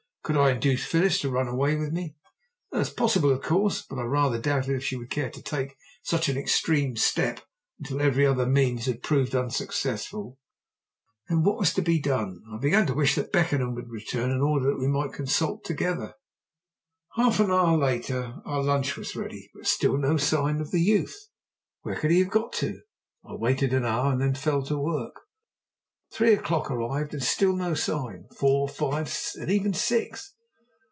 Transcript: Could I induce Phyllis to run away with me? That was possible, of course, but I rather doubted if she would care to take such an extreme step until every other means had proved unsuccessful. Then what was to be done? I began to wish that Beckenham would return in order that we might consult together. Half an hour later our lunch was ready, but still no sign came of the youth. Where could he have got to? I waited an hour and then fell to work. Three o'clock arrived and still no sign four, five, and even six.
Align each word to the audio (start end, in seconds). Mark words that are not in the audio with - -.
Could 0.23 0.37
I 0.37 0.51
induce 0.51 0.85
Phyllis 0.85 1.19
to 1.21 1.31
run 1.31 1.47
away 1.47 1.75
with 1.75 1.91
me? 1.91 2.15
That 2.71 2.77
was 2.77 2.89
possible, 2.91 3.31
of 3.31 3.41
course, 3.41 3.81
but 3.81 3.97
I 3.97 4.03
rather 4.03 4.39
doubted 4.39 4.69
if 4.75 4.83
she 4.83 4.95
would 4.95 5.09
care 5.09 5.31
to 5.31 5.41
take 5.41 5.75
such 6.03 6.29
an 6.29 6.37
extreme 6.37 6.95
step 6.95 7.41
until 7.79 7.99
every 8.01 8.25
other 8.27 8.45
means 8.45 8.85
had 8.85 9.01
proved 9.03 9.33
unsuccessful. 9.35 10.37
Then 11.27 11.41
what 11.43 11.57
was 11.57 11.73
to 11.73 11.81
be 11.81 11.99
done? 11.99 12.43
I 12.51 12.57
began 12.59 12.85
to 12.87 12.93
wish 12.93 13.15
that 13.15 13.31
Beckenham 13.33 13.73
would 13.73 13.89
return 13.89 14.29
in 14.31 14.41
order 14.41 14.69
that 14.69 14.79
we 14.79 14.87
might 14.87 15.11
consult 15.11 15.65
together. 15.65 16.13
Half 17.17 17.39
an 17.41 17.49
hour 17.51 17.75
later 17.77 18.35
our 18.45 18.61
lunch 18.63 18.95
was 18.95 19.15
ready, 19.17 19.49
but 19.55 19.65
still 19.65 19.97
no 19.97 20.15
sign 20.17 20.53
came 20.53 20.61
of 20.61 20.71
the 20.71 20.81
youth. 20.81 21.17
Where 21.81 21.95
could 21.99 22.11
he 22.11 22.19
have 22.19 22.29
got 22.31 22.53
to? 22.53 22.81
I 23.25 23.33
waited 23.33 23.73
an 23.73 23.85
hour 23.85 24.11
and 24.11 24.21
then 24.21 24.35
fell 24.35 24.61
to 24.67 24.77
work. 24.77 25.15
Three 26.13 26.33
o'clock 26.33 26.69
arrived 26.69 27.13
and 27.13 27.23
still 27.23 27.55
no 27.55 27.73
sign 27.73 28.27
four, 28.37 28.67
five, 28.67 29.17
and 29.39 29.49
even 29.49 29.73
six. 29.73 30.35